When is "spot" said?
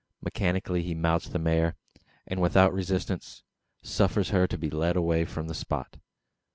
5.53-5.97